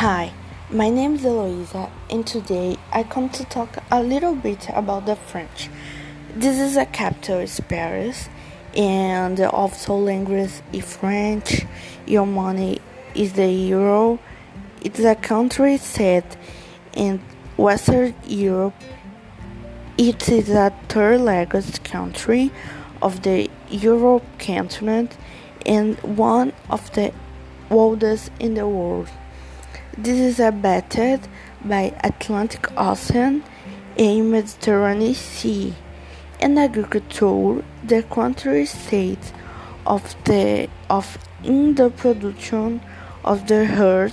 Hi, 0.00 0.34
my 0.68 0.90
name 0.90 1.14
is 1.14 1.24
Eloisa, 1.24 1.90
and 2.10 2.26
today 2.26 2.76
I 2.92 3.02
come 3.02 3.30
to 3.30 3.46
talk 3.46 3.78
a 3.90 4.02
little 4.02 4.34
bit 4.34 4.68
about 4.74 5.06
the 5.06 5.16
French. 5.16 5.70
This 6.34 6.60
is 6.60 6.76
a 6.76 6.84
capital 6.84 7.38
is 7.38 7.58
Paris, 7.60 8.28
and 8.76 9.38
the 9.38 9.50
official 9.50 10.02
language 10.02 10.50
is 10.70 10.96
French. 10.96 11.64
Your 12.04 12.26
money 12.26 12.78
is 13.14 13.32
the 13.32 13.50
euro. 13.50 14.18
It's 14.82 15.00
a 15.00 15.14
country 15.14 15.78
set 15.78 16.36
in 16.92 17.22
Western 17.56 18.14
Europe. 18.26 18.74
It 19.96 20.28
is 20.28 20.50
a 20.50 20.74
third 20.90 21.22
largest 21.22 21.84
country 21.84 22.52
of 23.00 23.22
the 23.22 23.48
Europe 23.70 24.24
continent 24.38 25.16
and 25.64 25.98
one 26.00 26.52
of 26.68 26.92
the 26.92 27.14
oldest 27.70 28.30
in 28.38 28.52
the 28.52 28.68
world. 28.68 29.08
This 29.94 30.18
is 30.18 30.40
abetted 30.40 31.20
by 31.64 31.94
Atlantic 32.04 32.70
Ocean 32.76 33.42
and 33.96 34.30
Mediterranean 34.30 35.14
Sea. 35.14 35.74
In 36.40 36.58
agriculture, 36.58 37.64
the 37.82 38.02
country 38.02 38.66
states 38.66 39.32
of 39.86 40.14
the 40.24 40.68
of 40.90 41.18
in 41.42 41.76
the 41.76 41.90
production 41.90 42.80
of 43.24 43.46
the 43.46 43.64
herd 43.64 44.12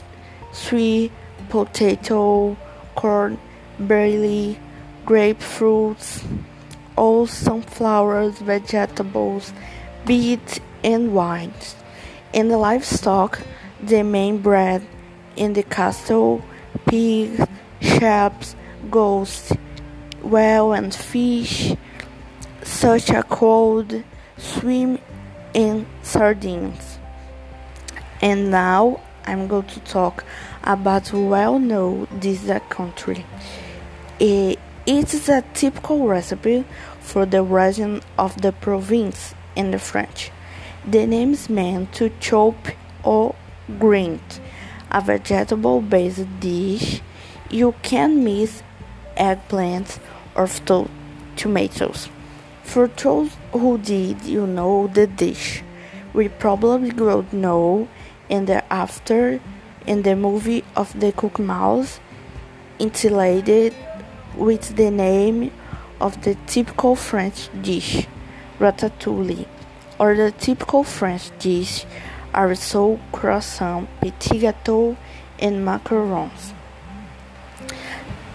sweet 0.54 1.12
potato, 1.50 2.56
corn, 2.96 3.38
barley, 3.78 4.58
grapefruits, 5.06 6.24
all 6.96 7.28
sunflowers, 7.28 8.40
vegetables, 8.40 9.52
beets, 10.06 10.60
and 10.84 11.14
wines. 11.14 11.76
In 12.32 12.48
the 12.48 12.58
livestock, 12.58 13.42
the 13.82 14.04
main 14.04 14.38
bread 14.38 14.88
in 15.36 15.54
the 15.54 15.64
castle, 15.64 16.44
pigs, 16.86 17.46
sheep, 17.82 18.34
goats, 18.90 19.52
whale 20.22 20.74
and 20.74 20.94
fish, 20.94 21.76
such 22.64 23.10
a 23.10 23.24
cold 23.24 24.04
swim, 24.38 25.00
in 25.54 25.86
sardines. 26.02 26.98
And 28.22 28.50
now 28.52 29.02
I'm 29.26 29.48
going 29.48 29.68
to 29.68 29.80
talk 29.82 30.24
about 30.64 31.14
well 31.14 31.60
known 31.60 32.08
this 32.12 32.50
country. 32.70 33.26
It 34.20 34.60
is 34.86 35.30
a 35.30 35.44
typical 35.54 36.08
recipe 36.08 36.66
for 37.00 37.26
the 37.26 37.44
region 37.44 38.02
of 38.18 38.42
the 38.42 38.52
Provence 38.52 39.36
in 39.56 39.72
the 39.72 39.80
French. 39.80 40.32
The 40.86 41.06
name 41.06 41.34
is 41.34 41.50
meant 41.50 41.94
to 41.94 42.12
chop 42.20 42.56
or 43.04 43.36
grind 43.80 44.40
a 44.94 45.02
vegetable 45.02 45.82
based 45.82 46.28
dish, 46.40 47.02
you 47.50 47.74
can 47.82 48.24
mix 48.24 48.64
eggplants 49.18 50.00
or 50.36 50.48
to- 50.48 50.90
tomatoes. 51.36 52.10
For 52.64 52.88
those 52.88 53.32
who 53.52 53.78
did 53.78 54.24
you 54.24 54.48
know 54.48 54.88
the 54.88 55.08
dish, 55.08 55.64
we 56.14 56.30
probably 56.30 56.92
would 56.92 57.34
know 57.34 57.88
in 58.30 58.46
the 58.46 58.64
after 58.72 59.40
in 59.86 60.04
the 60.04 60.16
movie 60.16 60.64
of 60.76 60.98
the 61.00 61.12
Cook 61.12 61.40
Mouse, 61.40 62.00
entitled 62.80 63.74
with 64.36 64.76
the 64.76 64.90
name 64.90 65.52
of 66.00 66.22
the 66.24 66.36
typical 66.48 66.96
French 66.96 67.50
dish, 67.62 68.08
ratatouille, 68.60 69.46
or 70.00 70.16
the 70.16 70.32
typical 70.32 70.84
French 70.84 71.38
dish 71.40 71.86
are 72.34 72.56
so 72.56 73.00
croissant, 73.24 73.88
petit 74.02 74.40
gâteau, 74.40 74.98
and 75.40 75.66
macarons. 75.66 76.52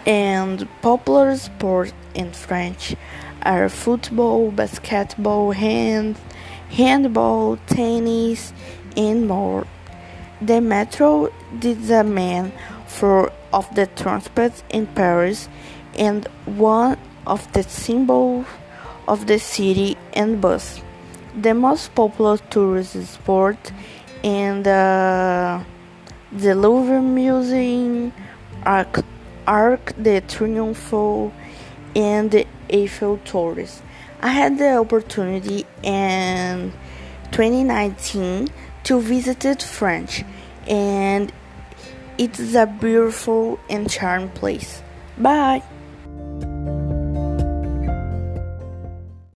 And 0.06 0.66
popular 0.80 1.36
sports 1.36 1.92
in 2.14 2.32
French 2.32 2.96
are 3.42 3.68
football, 3.68 4.50
basketball, 4.50 5.52
hand, 5.52 6.16
handball, 6.70 7.58
tennis, 7.66 8.54
and 8.96 9.28
more. 9.28 9.66
The 10.40 10.62
metro 10.62 11.30
is 11.60 11.90
a 11.90 12.02
man 12.02 12.52
for 12.86 13.30
of 13.52 13.66
the 13.74 13.88
transport 13.88 14.54
in 14.70 14.86
Paris 14.86 15.50
and 15.98 16.26
one 16.46 16.96
of 17.26 17.52
the 17.52 17.62
symbols 17.62 18.46
of 19.06 19.26
the 19.26 19.38
city 19.38 19.98
and 20.14 20.40
bus 20.40 20.80
the 21.40 21.54
most 21.54 21.94
popular 21.94 22.36
tourist 22.50 22.94
sport 23.06 23.72
in 24.22 24.62
the, 24.62 25.64
the 26.32 26.54
Louvre 26.54 27.00
Museum, 27.00 28.12
Arc, 28.64 29.04
Arc 29.46 29.94
de 30.02 30.20
Triomphe, 30.20 31.32
and 31.94 32.30
the 32.30 32.46
Eiffel 32.72 33.18
Towers. 33.24 33.82
I 34.20 34.28
had 34.28 34.58
the 34.58 34.76
opportunity 34.78 35.64
in 35.82 36.72
2019 37.30 38.48
to 38.84 39.00
visit 39.00 39.62
France, 39.62 40.22
and 40.66 41.32
it's 42.18 42.54
a 42.54 42.66
beautiful 42.66 43.60
and 43.70 43.88
charming 43.88 44.30
place. 44.30 44.82
Bye. 45.16 45.62